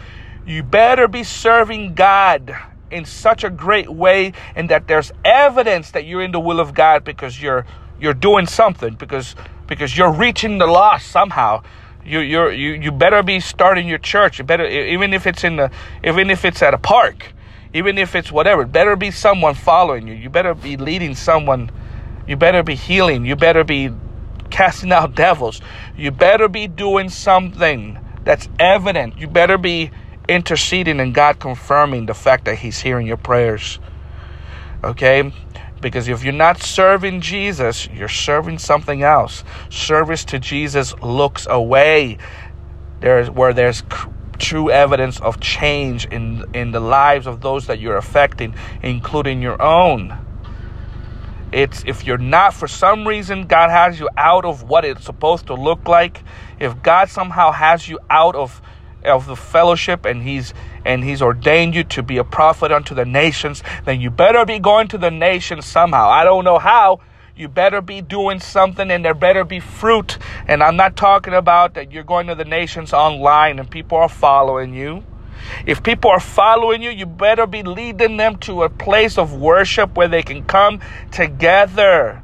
You 0.48 0.64
better 0.64 1.08
be 1.08 1.24
serving 1.24 1.94
God 1.94 2.56
in 2.92 3.06
such 3.06 3.44
a 3.44 3.50
great 3.50 3.90
way 3.90 4.34
and 4.56 4.70
that 4.70 4.88
there's 4.88 5.12
evidence 5.26 5.92
that 5.92 6.06
you're 6.06 6.22
in 6.22 6.32
the 6.32 6.40
will 6.40 6.60
of 6.60 6.74
God 6.74 7.04
because 7.04 7.42
you're 7.42 7.66
you're 8.00 8.14
doing 8.14 8.46
something 8.46 8.96
because 8.96 9.36
because 9.68 9.98
you're 9.98 10.12
reaching 10.12 10.58
the 10.58 10.68
lost 10.68 11.08
somehow. 11.08 11.64
You 12.06 12.20
you 12.20 12.50
you 12.50 12.72
you 12.74 12.92
better 12.92 13.24
be 13.24 13.40
starting 13.40 13.88
your 13.88 13.98
church. 13.98 14.40
You 14.40 14.46
better 14.46 14.66
even 14.66 15.14
if 15.14 15.28
it's 15.28 15.44
in 15.44 15.58
the 15.58 15.72
even 16.04 16.30
if 16.30 16.46
it's 16.46 16.62
at 16.62 16.74
a 16.74 16.78
park 16.78 17.34
even 17.74 17.98
if 17.98 18.16
it's 18.16 18.32
whatever 18.32 18.66
better 18.66 18.96
be 18.96 19.12
someone 19.12 19.54
following 19.54 20.08
you. 20.08 20.14
You 20.14 20.30
better 20.30 20.54
be 20.54 20.78
leading 20.78 21.16
someone. 21.16 21.70
You 22.28 22.36
better 22.36 22.64
be 22.64 22.76
healing. 22.76 23.26
You 23.26 23.36
better 23.36 23.64
be 23.64 23.92
casting 24.50 24.92
out 24.92 25.16
devils. 25.16 25.62
You 25.96 26.12
better 26.12 26.48
be 26.48 26.68
doing 26.68 27.10
something 27.10 28.00
that's 28.24 28.50
evident. 28.60 29.18
You 29.18 29.28
better 29.28 29.58
be 29.58 29.92
interceding 30.28 31.00
and 31.00 31.14
God 31.14 31.40
confirming 31.40 32.06
the 32.06 32.14
fact 32.14 32.46
that 32.46 32.56
He's 32.56 32.80
hearing 32.80 33.08
your 33.08 33.18
prayers. 33.18 33.80
Okay? 34.84 35.32
Because 35.82 36.08
if 36.08 36.24
you're 36.24 36.34
not 36.34 36.62
serving 36.62 37.22
Jesus, 37.22 37.88
you're 37.88 38.08
serving 38.08 38.58
something 38.58 39.04
else. 39.04 39.44
Service 39.70 40.26
to 40.26 40.40
Jesus 40.40 40.94
looks 41.02 41.46
away. 41.50 42.18
There's 43.00 43.30
where 43.30 43.54
there's 43.54 43.84
true 44.40 44.70
evidence 44.70 45.20
of 45.20 45.40
change 45.40 46.06
in 46.06 46.44
in 46.54 46.72
the 46.72 46.80
lives 46.80 47.28
of 47.28 47.42
those 47.42 47.68
that 47.68 47.80
you're 47.80 47.98
affecting, 47.98 48.56
including 48.82 49.42
your 49.42 49.62
own. 49.62 50.18
It's 51.52 51.84
if 51.86 52.06
you're 52.06 52.18
not 52.18 52.54
for 52.54 52.68
some 52.68 53.08
reason 53.08 53.48
God 53.48 53.70
has 53.70 54.00
you 54.00 54.10
out 54.18 54.46
of 54.46 54.64
what 54.64 54.84
it's 54.84 55.06
supposed 55.06 55.48
to 55.48 55.54
look 55.54 55.88
like, 55.88 56.24
if 56.60 56.82
God 56.82 57.10
somehow 57.10 57.52
has 57.52 57.88
you 57.88 58.00
out 58.10 58.36
of 58.36 58.62
of 59.08 59.26
the 59.26 59.36
fellowship 59.36 60.06
and 60.06 60.24
he's 60.24 60.54
and 60.86 61.04
he's 61.04 61.22
ordained 61.22 61.76
you 61.76 61.84
to 61.84 62.04
be 62.04 62.18
a 62.18 62.24
prophet 62.24 62.72
unto 62.72 62.96
the 62.96 63.06
nations 63.06 63.64
then 63.86 64.02
you 64.02 64.10
better 64.10 64.46
be 64.46 64.60
going 64.60 64.88
to 64.90 64.98
the 64.98 65.12
nations 65.12 65.66
somehow. 65.66 66.10
I 66.10 66.24
don't 66.24 66.44
know 66.44 66.60
how. 66.60 67.00
You 67.36 67.48
better 67.48 67.82
be 67.82 68.02
doing 68.02 68.40
something 68.40 68.90
and 68.90 69.06
there 69.06 69.14
better 69.14 69.44
be 69.44 69.60
fruit. 69.60 70.18
And 70.48 70.64
i'm 70.64 70.76
not 70.76 70.96
talking 70.96 71.34
about 71.34 71.76
that 71.76 71.92
you're 71.92 72.04
going 72.04 72.28
to 72.28 72.36
the 72.36 72.46
nations 72.46 72.94
online 72.94 73.60
and 73.60 73.70
people 73.70 73.98
are 73.98 74.10
following 74.10 74.74
you. 74.74 75.04
If 75.66 75.84
people 75.84 76.12
are 76.12 76.20
following 76.20 76.82
you, 76.82 76.90
you 76.90 77.06
better 77.06 77.46
be 77.46 77.64
leading 77.64 78.18
them 78.18 78.38
to 78.40 78.64
a 78.64 78.70
place 78.70 79.18
of 79.18 79.34
worship 79.34 79.96
where 79.96 80.08
they 80.08 80.24
can 80.24 80.44
come 80.44 80.80
together. 81.12 82.24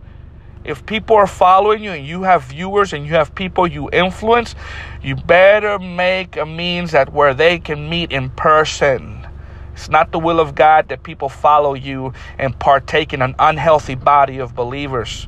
If 0.63 0.85
people 0.85 1.17
are 1.17 1.27
following 1.27 1.83
you 1.83 1.91
and 1.91 2.05
you 2.05 2.23
have 2.23 2.43
viewers 2.43 2.93
and 2.93 3.05
you 3.05 3.13
have 3.13 3.35
people 3.35 3.67
you 3.67 3.89
influence, 3.91 4.55
you 5.03 5.15
better 5.15 5.79
make 5.79 6.37
a 6.37 6.45
means 6.45 6.91
that 6.91 7.11
where 7.11 7.33
they 7.33 7.59
can 7.59 7.89
meet 7.89 8.11
in 8.11 8.29
person. 8.29 9.27
It's 9.73 9.89
not 9.89 10.11
the 10.11 10.19
will 10.19 10.39
of 10.39 10.55
God 10.55 10.87
that 10.89 11.03
people 11.03 11.27
follow 11.27 11.73
you 11.73 12.13
and 12.37 12.57
partake 12.57 13.11
in 13.11 13.21
an 13.21 13.35
unhealthy 13.37 13.95
body 13.95 14.37
of 14.37 14.55
believers. 14.55 15.27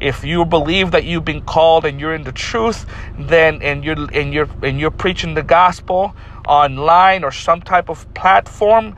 If 0.00 0.22
you 0.22 0.44
believe 0.44 0.92
that 0.92 1.04
you've 1.04 1.24
been 1.24 1.42
called 1.42 1.84
and 1.84 1.98
you're 1.98 2.14
in 2.14 2.22
the 2.22 2.32
truth, 2.32 2.86
then 3.18 3.60
and 3.60 3.84
you're 3.84 3.96
and 4.12 4.32
you're 4.32 4.48
and 4.62 4.78
you're 4.78 4.92
preaching 4.92 5.34
the 5.34 5.42
gospel 5.42 6.14
online 6.46 7.24
or 7.24 7.32
some 7.32 7.60
type 7.60 7.88
of 7.88 8.12
platform, 8.14 8.94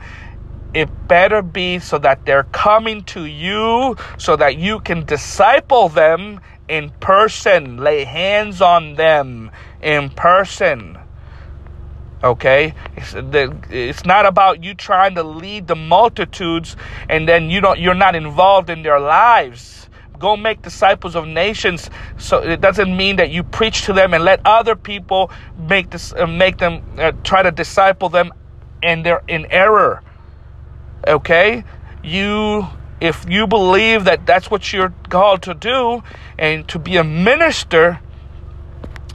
it 0.75 0.89
better 1.07 1.41
be 1.41 1.79
so 1.79 1.97
that 1.97 2.25
they're 2.27 2.43
coming 2.51 3.03
to 3.05 3.25
you 3.25 3.97
so 4.19 4.35
that 4.35 4.57
you 4.57 4.79
can 4.81 5.03
disciple 5.05 5.89
them 5.89 6.41
in 6.67 6.91
person, 6.99 7.77
lay 7.77 8.03
hands 8.03 8.61
on 8.61 8.95
them 8.95 9.49
in 9.81 10.09
person. 10.09 10.97
Okay, 12.23 12.75
it's, 12.95 13.13
the, 13.13 13.57
it's 13.71 14.05
not 14.05 14.27
about 14.27 14.63
you 14.63 14.75
trying 14.75 15.15
to 15.15 15.23
lead 15.23 15.67
the 15.67 15.75
multitudes 15.75 16.77
and 17.09 17.27
then 17.27 17.49
you 17.49 17.61
don't 17.61 17.79
you're 17.79 17.95
not 17.95 18.15
involved 18.15 18.69
in 18.69 18.83
their 18.83 18.99
lives. 18.99 19.89
Go 20.19 20.37
make 20.37 20.61
disciples 20.61 21.15
of 21.15 21.27
nations. 21.27 21.89
So 22.19 22.43
it 22.43 22.61
doesn't 22.61 22.95
mean 22.95 23.15
that 23.15 23.31
you 23.31 23.41
preach 23.41 23.85
to 23.85 23.93
them 23.93 24.13
and 24.13 24.23
let 24.23 24.39
other 24.45 24.75
people 24.75 25.31
make 25.57 25.89
this 25.89 26.13
uh, 26.13 26.27
make 26.27 26.59
them 26.59 26.83
uh, 26.99 27.13
try 27.23 27.41
to 27.41 27.49
disciple 27.49 28.09
them 28.09 28.31
and 28.83 29.05
they're 29.05 29.23
in 29.27 29.47
error 29.51 30.03
okay 31.07 31.63
you 32.03 32.67
if 32.99 33.25
you 33.27 33.47
believe 33.47 34.03
that 34.03 34.25
that's 34.25 34.51
what 34.51 34.71
you're 34.71 34.93
called 35.09 35.41
to 35.41 35.53
do 35.53 36.03
and 36.37 36.67
to 36.67 36.77
be 36.77 36.97
a 36.97 37.03
minister 37.03 37.99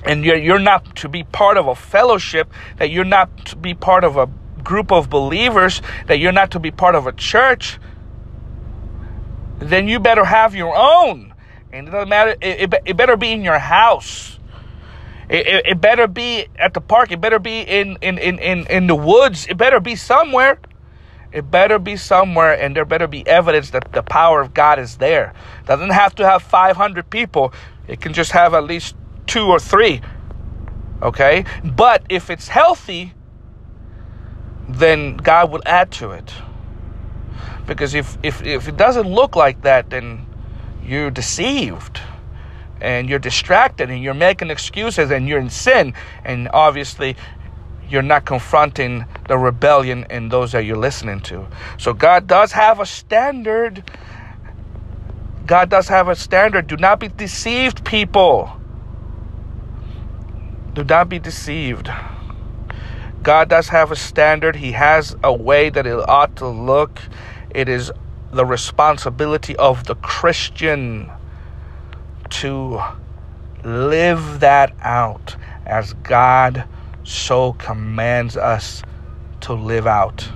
and 0.07 0.25
you're, 0.25 0.37
you're 0.37 0.59
not 0.59 0.97
to 0.97 1.09
be 1.09 1.25
part 1.25 1.57
of 1.57 1.67
a 1.67 1.75
fellowship 1.75 2.51
that 2.79 2.91
you're 2.91 3.05
not 3.05 3.47
to 3.47 3.57
be 3.57 3.75
part 3.75 4.05
of 4.05 4.17
a 4.17 4.29
group 4.63 4.91
of 4.93 5.11
believers 5.11 5.83
that 6.07 6.19
you're 6.19 6.33
not 6.33 6.51
to 6.53 6.61
be 6.61 6.71
part 6.71 6.95
of 6.95 7.07
a 7.07 7.13
church 7.13 7.79
then 9.59 9.89
you 9.89 9.99
better 10.01 10.25
have 10.25 10.55
your 10.55 10.75
own 10.77 11.33
and 11.73 11.89
it 11.89 11.91
doesn't 11.91 12.09
matter 12.09 12.37
it, 12.41 12.73
it, 12.73 12.75
it 12.85 12.97
better 12.97 13.17
be 13.17 13.33
in 13.33 13.43
your 13.43 13.59
house 13.59 14.39
it, 15.29 15.47
it, 15.47 15.67
it, 15.67 15.81
better 15.81 16.07
be 16.07 16.47
at 16.57 16.75
the 16.75 16.81
park 16.81 17.11
it 17.11 17.21
better 17.21 17.39
be 17.39 17.61
in, 17.61 17.97
in, 18.01 18.19
in, 18.19 18.39
in, 18.39 18.67
in 18.67 18.87
the 18.87 18.95
woods 18.95 19.47
it 19.49 19.57
better 19.57 19.81
be 19.81 19.97
somewhere 19.97 20.59
it 21.33 21.51
better 21.51 21.79
be 21.79 21.97
somewhere 21.97 22.59
and 22.59 22.75
there 22.75 22.87
better 22.87 23.07
be 23.07 23.27
evidence 23.27 23.71
that 23.71 23.93
the 23.93 24.03
power 24.03 24.41
of 24.41 24.55
God 24.55 24.79
is 24.79 24.97
there. 24.97 25.35
Doesn't 25.67 25.91
have 25.91 26.15
to 26.15 26.27
have 26.27 26.43
500 26.43 27.11
people. 27.11 27.53
It 27.87 28.01
can 28.01 28.15
just 28.15 28.33
have 28.33 28.55
at 28.55 28.65
least 28.65 28.97
two 29.27 29.47
or 29.47 29.59
three. 29.59 30.01
Okay? 31.03 31.45
But 31.65 32.05
if 32.09 32.31
it's 32.31 32.49
healthy, 32.49 33.13
then 34.69 35.17
God 35.17 35.51
will 35.51 35.63
add 35.67 35.91
to 35.93 36.11
it. 36.13 36.33
Because 37.67 37.95
if, 37.95 38.17
if, 38.23 38.43
if 38.45 38.69
it 38.69 38.77
doesn't 38.77 39.09
look 39.09 39.37
like 39.37 39.63
that, 39.63 39.91
then 39.91 40.27
you're 40.85 41.11
deceived 41.11 42.01
and 42.81 43.09
you're 43.09 43.19
distracted 43.19 43.91
and 43.91 44.03
you're 44.03 44.15
making 44.15 44.51
excuses 44.51 45.11
and 45.11 45.29
you're 45.29 45.41
in 45.41 45.51
sin. 45.51 45.95
And 46.25 46.49
obviously, 46.53 47.17
you're 47.89 48.03
not 48.03 48.25
confronting 48.25 49.05
the 49.29 49.39
rebellion 49.39 50.07
in 50.11 50.29
those 50.29 50.53
that 50.53 50.65
you're 50.65 50.77
listening 50.77 51.21
to. 51.21 51.47
So 51.79 51.93
God 51.93 52.27
does 52.27 52.53
have 52.53 52.81
a 52.81 52.87
standard. 52.87 53.85
God 55.47 55.71
does 55.71 55.89
have 55.89 56.09
a 56.09 56.17
standard. 56.17 56.67
Do 56.67 56.77
not 56.77 57.01
be 57.01 57.09
deceived, 57.09 57.85
people. 57.85 58.56
Do 60.77 60.85
not 60.85 61.09
be 61.09 61.19
deceived. 61.19 61.91
God 63.23 63.49
does 63.49 63.71
have 63.71 63.91
a 63.91 63.97
standard. 63.97 64.57
He 64.57 64.73
has 64.73 65.17
a 65.25 65.33
way 65.33 65.71
that 65.71 65.87
it 65.87 65.99
ought 66.07 66.37
to 66.37 66.47
look. 66.47 67.01
It 67.49 67.71
is 67.71 67.91
the 68.31 68.45
responsibility 68.45 69.57
of 69.57 69.85
the 69.85 69.95
Christian 69.95 71.11
to 72.29 72.79
live 73.65 74.41
that 74.41 74.75
out 74.83 75.35
as 75.65 75.95
God 75.95 76.69
so 77.05 77.55
commands 77.55 78.37
us 78.37 78.83
to 79.41 79.55
live 79.55 79.87
out. 79.87 80.29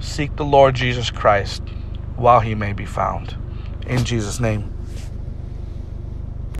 Seek 0.00 0.34
the 0.34 0.44
Lord 0.44 0.74
Jesus 0.74 1.08
Christ 1.08 1.62
while 2.16 2.40
he 2.40 2.56
may 2.56 2.72
be 2.72 2.84
found. 2.84 3.36
In 3.86 4.04
Jesus' 4.04 4.40
name. 4.40 4.73